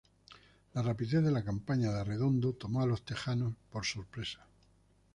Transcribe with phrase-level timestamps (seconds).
[0.73, 4.39] La rapidez de la campaña de Arredondo tomó a los Tejanos por sorpresa.